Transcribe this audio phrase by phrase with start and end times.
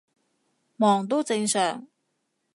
[0.77, 1.85] 忙都正常